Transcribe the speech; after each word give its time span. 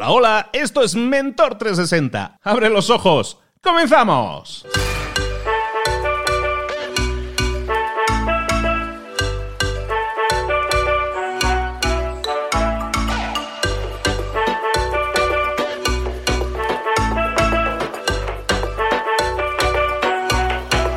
Hola, 0.00 0.12
hola, 0.12 0.50
esto 0.54 0.82
es 0.82 0.94
Mentor 0.94 1.58
360. 1.58 2.38
Abre 2.42 2.70
los 2.70 2.88
ojos. 2.88 3.38
¡Comenzamos! 3.60 4.64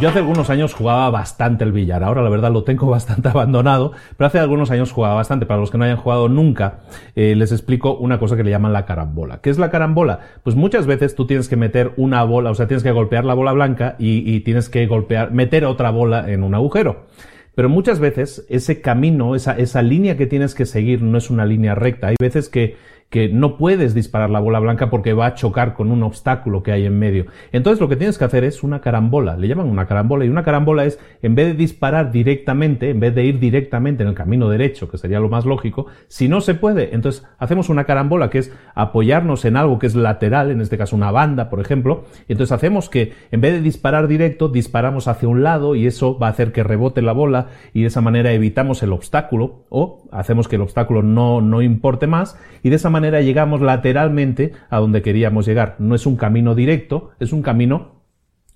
Yo 0.00 0.08
hace 0.08 0.18
algunos 0.18 0.50
años 0.50 0.74
jugaba 0.74 1.08
bastante 1.08 1.62
el 1.62 1.70
billar, 1.70 2.02
ahora 2.02 2.20
la 2.20 2.28
verdad 2.28 2.52
lo 2.52 2.64
tengo 2.64 2.86
bastante 2.90 3.28
abandonado, 3.28 3.92
pero 4.16 4.26
hace 4.26 4.40
algunos 4.40 4.70
años 4.70 4.90
jugaba 4.90 5.14
bastante. 5.14 5.46
Para 5.46 5.60
los 5.60 5.70
que 5.70 5.78
no 5.78 5.84
hayan 5.84 5.96
jugado 5.96 6.28
nunca, 6.28 6.80
eh, 7.14 7.34
les 7.36 7.52
explico 7.52 7.96
una 7.96 8.18
cosa 8.18 8.36
que 8.36 8.42
le 8.42 8.50
llaman 8.50 8.72
la 8.72 8.86
carambola. 8.86 9.40
¿Qué 9.40 9.50
es 9.50 9.58
la 9.58 9.70
carambola? 9.70 10.20
Pues 10.42 10.56
muchas 10.56 10.86
veces 10.86 11.14
tú 11.14 11.26
tienes 11.26 11.48
que 11.48 11.56
meter 11.56 11.92
una 11.96 12.24
bola, 12.24 12.50
o 12.50 12.54
sea, 12.54 12.66
tienes 12.66 12.82
que 12.82 12.90
golpear 12.90 13.24
la 13.24 13.34
bola 13.34 13.52
blanca 13.52 13.94
y, 13.98 14.40
tienes 14.40 14.68
que 14.68 14.86
golpear, 14.86 15.30
meter 15.30 15.64
otra 15.64 15.90
bola 15.90 16.30
en 16.30 16.42
un 16.42 16.54
agujero. 16.54 17.06
Pero 17.54 17.68
muchas 17.68 18.00
veces 18.00 18.44
ese 18.48 18.80
camino, 18.80 19.36
esa, 19.36 19.56
esa 19.56 19.80
línea 19.80 20.16
que 20.16 20.26
tienes 20.26 20.56
que 20.56 20.66
seguir 20.66 21.02
no 21.02 21.18
es 21.18 21.30
una 21.30 21.46
línea 21.46 21.76
recta. 21.76 22.08
Hay 22.08 22.16
veces 22.18 22.48
que 22.48 22.76
que 23.10 23.28
no 23.28 23.56
puedes 23.56 23.94
disparar 23.94 24.30
la 24.30 24.40
bola 24.40 24.58
blanca 24.58 24.90
porque 24.90 25.12
va 25.12 25.26
a 25.26 25.34
chocar 25.34 25.74
con 25.74 25.92
un 25.92 26.02
obstáculo 26.02 26.62
que 26.62 26.72
hay 26.72 26.84
en 26.84 26.98
medio. 26.98 27.26
Entonces 27.52 27.80
lo 27.80 27.88
que 27.88 27.96
tienes 27.96 28.18
que 28.18 28.24
hacer 28.24 28.42
es 28.42 28.62
una 28.62 28.80
carambola, 28.80 29.36
le 29.36 29.46
llaman 29.46 29.68
una 29.68 29.86
carambola 29.86 30.24
y 30.24 30.28
una 30.28 30.42
carambola 30.42 30.84
es 30.84 30.98
en 31.22 31.34
vez 31.34 31.46
de 31.48 31.54
disparar 31.54 32.10
directamente, 32.10 32.90
en 32.90 32.98
vez 32.98 33.14
de 33.14 33.24
ir 33.24 33.38
directamente 33.38 34.02
en 34.02 34.08
el 34.08 34.14
camino 34.14 34.48
derecho, 34.48 34.88
que 34.90 34.98
sería 34.98 35.20
lo 35.20 35.28
más 35.28 35.44
lógico, 35.44 35.86
si 36.08 36.28
no 36.28 36.40
se 36.40 36.54
puede, 36.54 36.94
entonces 36.94 37.24
hacemos 37.38 37.68
una 37.68 37.84
carambola 37.84 38.30
que 38.30 38.38
es 38.38 38.52
apoyarnos 38.74 39.44
en 39.44 39.56
algo 39.56 39.78
que 39.78 39.86
es 39.86 39.94
lateral, 39.94 40.50
en 40.50 40.60
este 40.60 40.76
caso 40.76 40.96
una 40.96 41.12
banda, 41.12 41.50
por 41.50 41.60
ejemplo, 41.60 42.04
entonces 42.28 42.52
hacemos 42.52 42.88
que 42.88 43.12
en 43.30 43.40
vez 43.40 43.52
de 43.52 43.60
disparar 43.60 44.08
directo, 44.08 44.48
disparamos 44.48 45.06
hacia 45.08 45.28
un 45.28 45.42
lado 45.42 45.76
y 45.76 45.86
eso 45.86 46.18
va 46.18 46.26
a 46.26 46.30
hacer 46.30 46.52
que 46.52 46.64
rebote 46.64 47.02
la 47.02 47.12
bola 47.12 47.48
y 47.72 47.82
de 47.82 47.86
esa 47.86 48.00
manera 48.00 48.32
evitamos 48.32 48.82
el 48.82 48.92
obstáculo 48.92 49.66
o 49.68 50.02
hacemos 50.10 50.48
que 50.48 50.56
el 50.56 50.62
obstáculo 50.62 51.02
no, 51.02 51.40
no 51.40 51.62
importe 51.62 52.06
más 52.06 52.38
y 52.62 52.70
de 52.70 52.76
esa 52.76 52.90
manera 52.94 53.20
llegamos 53.20 53.60
lateralmente 53.60 54.52
a 54.70 54.78
donde 54.78 55.02
queríamos 55.02 55.46
llegar. 55.46 55.76
No 55.78 55.94
es 55.94 56.06
un 56.06 56.16
camino 56.16 56.54
directo, 56.54 57.10
es 57.18 57.32
un 57.32 57.42
camino 57.42 58.02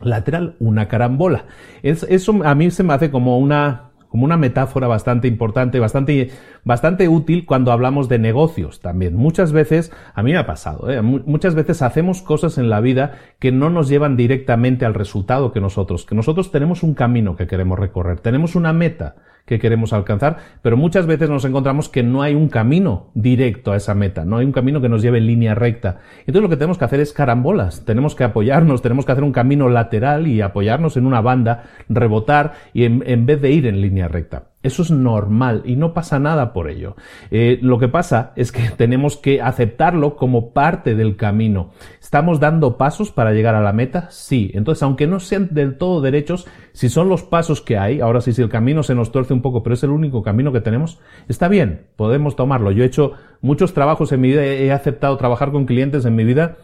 lateral, 0.00 0.56
una 0.58 0.88
carambola. 0.88 1.46
eso 1.82 2.44
a 2.44 2.54
mí 2.54 2.70
se 2.70 2.82
me 2.82 2.92
hace 2.92 3.10
como 3.10 3.38
una, 3.38 3.92
como 4.08 4.24
una 4.24 4.36
metáfora 4.36 4.86
bastante 4.86 5.28
importante, 5.28 5.80
bastante, 5.80 6.30
bastante 6.64 7.08
útil 7.08 7.46
cuando 7.46 7.72
hablamos 7.72 8.08
de 8.08 8.18
negocios 8.18 8.80
también. 8.80 9.16
Muchas 9.16 9.52
veces, 9.52 9.92
a 10.14 10.22
mí 10.22 10.32
me 10.32 10.38
ha 10.38 10.46
pasado, 10.46 10.90
¿eh? 10.90 11.02
muchas 11.02 11.54
veces 11.54 11.82
hacemos 11.82 12.22
cosas 12.22 12.58
en 12.58 12.70
la 12.70 12.80
vida 12.80 13.18
que 13.38 13.52
no 13.52 13.70
nos 13.70 13.88
llevan 13.88 14.16
directamente 14.16 14.84
al 14.84 14.94
resultado 14.94 15.52
que 15.52 15.60
nosotros, 15.60 16.04
que 16.06 16.14
nosotros 16.14 16.50
tenemos 16.50 16.82
un 16.82 16.94
camino 16.94 17.36
que 17.36 17.46
queremos 17.46 17.78
recorrer, 17.78 18.20
tenemos 18.20 18.54
una 18.54 18.72
meta 18.72 19.16
que 19.46 19.58
queremos 19.58 19.92
alcanzar, 19.92 20.38
pero 20.62 20.76
muchas 20.76 21.06
veces 21.06 21.28
nos 21.28 21.44
encontramos 21.44 21.88
que 21.88 22.02
no 22.02 22.22
hay 22.22 22.34
un 22.34 22.48
camino 22.48 23.10
directo 23.14 23.72
a 23.72 23.76
esa 23.76 23.94
meta, 23.94 24.24
no 24.24 24.38
hay 24.38 24.46
un 24.46 24.52
camino 24.52 24.80
que 24.80 24.88
nos 24.88 25.02
lleve 25.02 25.18
en 25.18 25.26
línea 25.26 25.54
recta. 25.54 25.98
Entonces 26.20 26.42
lo 26.42 26.48
que 26.48 26.56
tenemos 26.56 26.78
que 26.78 26.84
hacer 26.86 27.00
es 27.00 27.12
carambolas, 27.12 27.84
tenemos 27.84 28.14
que 28.14 28.24
apoyarnos, 28.24 28.80
tenemos 28.80 29.04
que 29.04 29.12
hacer 29.12 29.24
un 29.24 29.32
camino 29.32 29.68
lateral 29.68 30.26
y 30.26 30.40
apoyarnos 30.40 30.96
en 30.96 31.06
una 31.06 31.20
banda, 31.20 31.64
rebotar 31.88 32.54
y 32.72 32.84
en, 32.84 33.02
en 33.06 33.26
vez 33.26 33.42
de 33.42 33.50
ir 33.50 33.66
en 33.66 33.82
línea 33.82 34.08
recta. 34.08 34.53
Eso 34.64 34.82
es 34.82 34.90
normal 34.90 35.62
y 35.66 35.76
no 35.76 35.92
pasa 35.94 36.18
nada 36.18 36.52
por 36.52 36.70
ello. 36.70 36.96
Eh, 37.30 37.58
lo 37.62 37.78
que 37.78 37.86
pasa 37.86 38.32
es 38.34 38.50
que 38.50 38.70
tenemos 38.76 39.16
que 39.16 39.40
aceptarlo 39.40 40.16
como 40.16 40.52
parte 40.52 40.96
del 40.96 41.16
camino. 41.16 41.70
¿Estamos 42.00 42.40
dando 42.40 42.76
pasos 42.76 43.12
para 43.12 43.32
llegar 43.32 43.54
a 43.54 43.60
la 43.60 43.72
meta? 43.72 44.10
Sí. 44.10 44.50
Entonces, 44.54 44.82
aunque 44.82 45.06
no 45.06 45.20
sean 45.20 45.50
del 45.52 45.76
todo 45.76 46.00
derechos, 46.00 46.46
si 46.72 46.88
son 46.88 47.08
los 47.08 47.22
pasos 47.22 47.60
que 47.60 47.78
hay, 47.78 48.00
ahora 48.00 48.20
sí, 48.20 48.32
si 48.32 48.42
el 48.42 48.48
camino 48.48 48.82
se 48.82 48.94
nos 48.94 49.12
tuerce 49.12 49.34
un 49.34 49.42
poco, 49.42 49.62
pero 49.62 49.74
es 49.74 49.82
el 49.84 49.90
único 49.90 50.22
camino 50.22 50.50
que 50.50 50.60
tenemos, 50.60 50.98
está 51.28 51.48
bien, 51.48 51.86
podemos 51.96 52.34
tomarlo. 52.34 52.72
Yo 52.72 52.82
he 52.82 52.86
hecho 52.86 53.12
muchos 53.42 53.74
trabajos 53.74 54.12
en 54.12 54.22
mi 54.22 54.28
vida, 54.28 54.44
he 54.44 54.72
aceptado 54.72 55.16
trabajar 55.18 55.52
con 55.52 55.66
clientes 55.66 56.06
en 56.06 56.16
mi 56.16 56.24
vida 56.24 56.56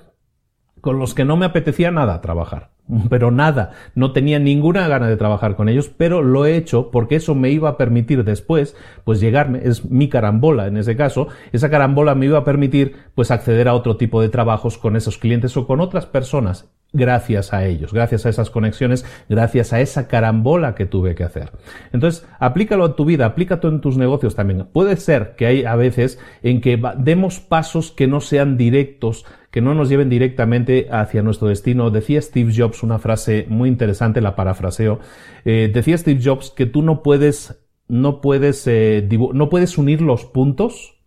con 0.80 0.98
los 0.98 1.14
que 1.14 1.24
no 1.24 1.36
me 1.36 1.46
apetecía 1.46 1.90
nada 1.90 2.20
trabajar. 2.20 2.70
Pero 3.08 3.30
nada, 3.30 3.72
no 3.94 4.12
tenía 4.12 4.38
ninguna 4.38 4.88
gana 4.88 5.08
de 5.08 5.16
trabajar 5.16 5.56
con 5.56 5.68
ellos, 5.68 5.88
pero 5.88 6.22
lo 6.22 6.44
he 6.44 6.56
hecho 6.56 6.90
porque 6.90 7.16
eso 7.16 7.34
me 7.34 7.50
iba 7.50 7.68
a 7.68 7.76
permitir 7.76 8.24
después, 8.24 8.76
pues 9.04 9.20
llegarme, 9.20 9.60
es 9.62 9.84
mi 9.84 10.08
carambola 10.08 10.66
en 10.66 10.76
ese 10.76 10.96
caso, 10.96 11.28
esa 11.52 11.70
carambola 11.70 12.14
me 12.14 12.26
iba 12.26 12.38
a 12.38 12.44
permitir 12.44 12.96
pues 13.14 13.30
acceder 13.30 13.68
a 13.68 13.74
otro 13.74 13.96
tipo 13.96 14.20
de 14.20 14.28
trabajos 14.28 14.76
con 14.76 14.96
esos 14.96 15.18
clientes 15.18 15.56
o 15.56 15.66
con 15.66 15.80
otras 15.80 16.06
personas 16.06 16.68
gracias 16.92 17.52
a 17.52 17.66
ellos, 17.66 17.92
gracias 17.92 18.26
a 18.26 18.28
esas 18.28 18.50
conexiones, 18.50 19.04
gracias 19.28 19.72
a 19.72 19.80
esa 19.80 20.08
carambola 20.08 20.74
que 20.74 20.86
tuve 20.86 21.14
que 21.14 21.24
hacer. 21.24 21.52
Entonces, 21.92 22.26
aplícalo 22.38 22.84
a 22.84 22.96
tu 22.96 23.04
vida, 23.04 23.26
aplícalo 23.26 23.68
en 23.68 23.80
tus 23.80 23.96
negocios 23.96 24.34
también. 24.34 24.66
Puede 24.72 24.96
ser 24.96 25.34
que 25.36 25.46
hay 25.46 25.64
a 25.64 25.76
veces 25.76 26.18
en 26.42 26.60
que 26.60 26.80
demos 26.98 27.40
pasos 27.40 27.92
que 27.92 28.06
no 28.06 28.20
sean 28.20 28.56
directos 28.56 29.24
que 29.50 29.60
no 29.60 29.74
nos 29.74 29.88
lleven 29.88 30.08
directamente 30.08 30.86
hacia 30.90 31.22
nuestro 31.22 31.48
destino. 31.48 31.90
Decía 31.90 32.22
Steve 32.22 32.52
Jobs 32.56 32.82
una 32.82 32.98
frase 32.98 33.46
muy 33.48 33.68
interesante, 33.68 34.20
la 34.20 34.36
parafraseo. 34.36 35.00
Eh, 35.44 35.70
decía 35.72 35.98
Steve 35.98 36.20
Jobs 36.22 36.50
que 36.50 36.66
tú 36.66 36.82
no 36.82 37.02
puedes, 37.02 37.60
no 37.88 38.20
puedes, 38.20 38.66
eh, 38.66 39.08
no 39.32 39.48
puedes 39.48 39.76
unir 39.76 40.02
los 40.02 40.24
puntos 40.24 41.00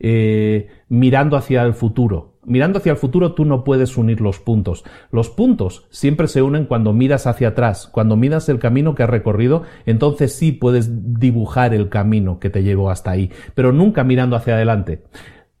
eh, 0.00 0.68
mirando 0.88 1.36
hacia 1.36 1.62
el 1.62 1.74
futuro. 1.74 2.33
Mirando 2.46 2.78
hacia 2.78 2.92
el 2.92 2.98
futuro 2.98 3.32
tú 3.32 3.44
no 3.44 3.64
puedes 3.64 3.96
unir 3.96 4.20
los 4.20 4.38
puntos. 4.38 4.84
Los 5.10 5.30
puntos 5.30 5.86
siempre 5.90 6.28
se 6.28 6.42
unen 6.42 6.66
cuando 6.66 6.92
miras 6.92 7.26
hacia 7.26 7.48
atrás, 7.48 7.88
cuando 7.90 8.16
miras 8.16 8.48
el 8.48 8.58
camino 8.58 8.94
que 8.94 9.02
has 9.02 9.10
recorrido, 9.10 9.62
entonces 9.86 10.34
sí 10.34 10.52
puedes 10.52 11.18
dibujar 11.18 11.74
el 11.74 11.88
camino 11.88 12.38
que 12.38 12.50
te 12.50 12.62
llevó 12.62 12.90
hasta 12.90 13.10
ahí, 13.10 13.30
pero 13.54 13.72
nunca 13.72 14.04
mirando 14.04 14.36
hacia 14.36 14.54
adelante 14.54 15.02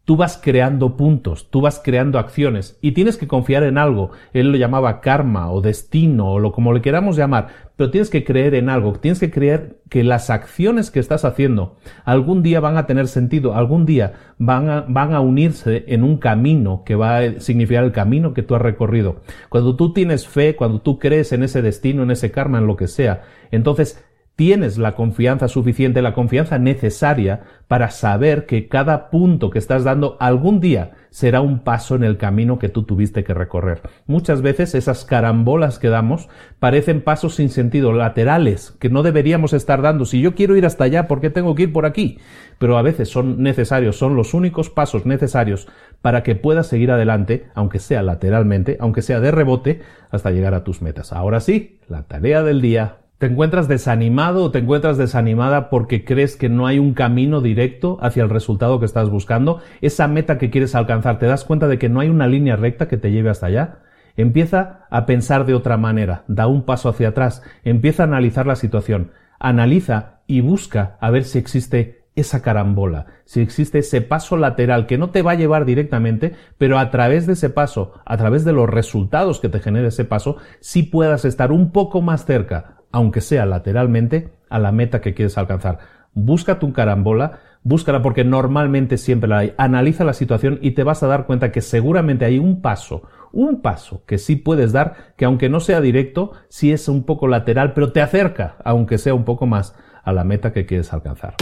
tú 0.04 0.16
vas 0.16 0.38
creando 0.42 0.96
puntos, 0.96 1.50
tú 1.50 1.62
vas 1.62 1.80
creando 1.82 2.18
acciones 2.18 2.78
y 2.82 2.92
tienes 2.92 3.16
que 3.16 3.26
confiar 3.26 3.62
en 3.62 3.78
algo. 3.78 4.10
Él 4.32 4.52
lo 4.52 4.58
llamaba 4.58 5.00
karma 5.00 5.50
o 5.50 5.62
destino 5.62 6.32
o 6.32 6.38
lo 6.38 6.52
como 6.52 6.72
le 6.74 6.82
queramos 6.82 7.16
llamar, 7.16 7.48
pero 7.76 7.90
tienes 7.90 8.10
que 8.10 8.22
creer 8.22 8.54
en 8.54 8.68
algo, 8.68 8.92
tienes 8.92 9.18
que 9.18 9.30
creer 9.30 9.78
que 9.88 10.04
las 10.04 10.28
acciones 10.28 10.90
que 10.90 11.00
estás 11.00 11.24
haciendo 11.24 11.76
algún 12.04 12.42
día 12.42 12.60
van 12.60 12.76
a 12.76 12.86
tener 12.86 13.08
sentido, 13.08 13.54
algún 13.54 13.86
día 13.86 14.12
van 14.38 14.68
a, 14.68 14.84
van 14.86 15.14
a 15.14 15.20
unirse 15.20 15.84
en 15.88 16.04
un 16.04 16.18
camino 16.18 16.82
que 16.84 16.96
va 16.96 17.18
a 17.18 17.40
significar 17.40 17.84
el 17.84 17.92
camino 17.92 18.34
que 18.34 18.42
tú 18.42 18.54
has 18.54 18.62
recorrido. 18.62 19.22
Cuando 19.48 19.74
tú 19.74 19.94
tienes 19.94 20.28
fe, 20.28 20.54
cuando 20.54 20.82
tú 20.82 20.98
crees 20.98 21.32
en 21.32 21.42
ese 21.42 21.62
destino, 21.62 22.02
en 22.02 22.10
ese 22.10 22.30
karma, 22.30 22.58
en 22.58 22.66
lo 22.66 22.76
que 22.76 22.88
sea, 22.88 23.22
entonces 23.50 24.04
tienes 24.36 24.78
la 24.78 24.96
confianza 24.96 25.46
suficiente, 25.46 26.02
la 26.02 26.12
confianza 26.12 26.58
necesaria 26.58 27.42
para 27.68 27.90
saber 27.90 28.46
que 28.46 28.68
cada 28.68 29.10
punto 29.10 29.50
que 29.50 29.58
estás 29.58 29.84
dando 29.84 30.16
algún 30.18 30.60
día 30.60 30.92
será 31.10 31.40
un 31.40 31.60
paso 31.60 31.94
en 31.94 32.02
el 32.02 32.16
camino 32.16 32.58
que 32.58 32.68
tú 32.68 32.82
tuviste 32.82 33.22
que 33.22 33.32
recorrer. 33.32 33.82
Muchas 34.06 34.42
veces 34.42 34.74
esas 34.74 35.04
carambolas 35.04 35.78
que 35.78 35.88
damos 35.88 36.28
parecen 36.58 37.02
pasos 37.02 37.36
sin 37.36 37.48
sentido, 37.48 37.92
laterales, 37.92 38.72
que 38.80 38.90
no 38.90 39.04
deberíamos 39.04 39.52
estar 39.52 39.80
dando. 39.80 40.04
Si 40.04 40.20
yo 40.20 40.34
quiero 40.34 40.56
ir 40.56 40.66
hasta 40.66 40.84
allá, 40.84 41.06
¿por 41.06 41.20
qué 41.20 41.30
tengo 41.30 41.54
que 41.54 41.64
ir 41.64 41.72
por 41.72 41.86
aquí? 41.86 42.18
Pero 42.58 42.76
a 42.76 42.82
veces 42.82 43.08
son 43.08 43.40
necesarios, 43.40 43.96
son 43.96 44.16
los 44.16 44.34
únicos 44.34 44.68
pasos 44.68 45.06
necesarios 45.06 45.68
para 46.02 46.24
que 46.24 46.34
puedas 46.34 46.66
seguir 46.66 46.90
adelante, 46.90 47.46
aunque 47.54 47.78
sea 47.78 48.02
lateralmente, 48.02 48.76
aunque 48.80 49.02
sea 49.02 49.20
de 49.20 49.30
rebote, 49.30 49.82
hasta 50.10 50.32
llegar 50.32 50.54
a 50.54 50.64
tus 50.64 50.82
metas. 50.82 51.12
Ahora 51.12 51.38
sí, 51.38 51.78
la 51.88 52.02
tarea 52.02 52.42
del 52.42 52.60
día 52.60 53.03
¿Te 53.18 53.26
encuentras 53.26 53.68
desanimado 53.68 54.42
o 54.42 54.50
te 54.50 54.58
encuentras 54.58 54.98
desanimada 54.98 55.70
porque 55.70 56.04
crees 56.04 56.36
que 56.36 56.48
no 56.48 56.66
hay 56.66 56.80
un 56.80 56.94
camino 56.94 57.40
directo 57.40 57.96
hacia 58.00 58.24
el 58.24 58.28
resultado 58.28 58.80
que 58.80 58.86
estás 58.86 59.08
buscando? 59.08 59.60
Esa 59.80 60.08
meta 60.08 60.36
que 60.36 60.50
quieres 60.50 60.74
alcanzar, 60.74 61.20
¿te 61.20 61.26
das 61.26 61.44
cuenta 61.44 61.68
de 61.68 61.78
que 61.78 61.88
no 61.88 62.00
hay 62.00 62.08
una 62.08 62.26
línea 62.26 62.56
recta 62.56 62.88
que 62.88 62.96
te 62.96 63.12
lleve 63.12 63.30
hasta 63.30 63.46
allá? 63.46 63.78
Empieza 64.16 64.86
a 64.90 65.06
pensar 65.06 65.46
de 65.46 65.54
otra 65.54 65.76
manera, 65.76 66.24
da 66.26 66.48
un 66.48 66.64
paso 66.64 66.88
hacia 66.88 67.10
atrás, 67.10 67.42
empieza 67.62 68.02
a 68.02 68.06
analizar 68.06 68.48
la 68.48 68.56
situación, 68.56 69.12
analiza 69.38 70.20
y 70.26 70.40
busca 70.40 70.96
a 71.00 71.10
ver 71.10 71.22
si 71.22 71.38
existe 71.38 72.06
esa 72.16 72.42
carambola, 72.42 73.06
si 73.24 73.40
existe 73.40 73.78
ese 73.78 74.00
paso 74.00 74.36
lateral 74.36 74.86
que 74.86 74.98
no 74.98 75.10
te 75.10 75.22
va 75.22 75.32
a 75.32 75.36
llevar 75.36 75.64
directamente, 75.64 76.34
pero 76.58 76.78
a 76.78 76.90
través 76.90 77.26
de 77.26 77.34
ese 77.34 77.50
paso, 77.50 77.92
a 78.04 78.16
través 78.16 78.44
de 78.44 78.52
los 78.52 78.68
resultados 78.68 79.38
que 79.38 79.48
te 79.48 79.60
genere 79.60 79.88
ese 79.88 80.04
paso, 80.04 80.36
sí 80.60 80.82
puedas 80.82 81.24
estar 81.24 81.52
un 81.52 81.70
poco 81.70 82.02
más 82.02 82.24
cerca 82.24 82.83
aunque 82.94 83.20
sea 83.20 83.44
lateralmente, 83.44 84.28
a 84.48 84.60
la 84.60 84.70
meta 84.70 85.00
que 85.00 85.14
quieres 85.14 85.36
alcanzar. 85.36 85.80
Busca 86.12 86.60
tu 86.60 86.72
carambola, 86.72 87.40
búscala 87.64 88.02
porque 88.02 88.22
normalmente 88.22 88.98
siempre 88.98 89.28
la 89.28 89.38
hay. 89.38 89.52
Analiza 89.56 90.04
la 90.04 90.12
situación 90.12 90.60
y 90.62 90.70
te 90.70 90.84
vas 90.84 91.02
a 91.02 91.08
dar 91.08 91.26
cuenta 91.26 91.50
que 91.50 91.60
seguramente 91.60 92.24
hay 92.24 92.38
un 92.38 92.62
paso, 92.62 93.02
un 93.32 93.62
paso 93.62 94.04
que 94.06 94.16
sí 94.16 94.36
puedes 94.36 94.70
dar, 94.70 95.14
que 95.16 95.24
aunque 95.24 95.48
no 95.48 95.58
sea 95.58 95.80
directo, 95.80 96.34
sí 96.48 96.70
es 96.70 96.86
un 96.86 97.02
poco 97.02 97.26
lateral, 97.26 97.72
pero 97.74 97.90
te 97.90 98.00
acerca, 98.00 98.58
aunque 98.64 98.98
sea 98.98 99.14
un 99.14 99.24
poco 99.24 99.44
más, 99.46 99.74
a 100.04 100.12
la 100.12 100.22
meta 100.22 100.52
que 100.52 100.64
quieres 100.64 100.92
alcanzar. 100.92 101.34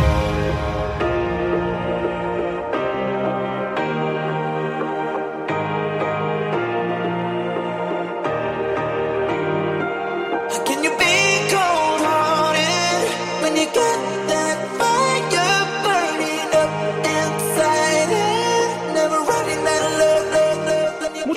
get 13.75 14.12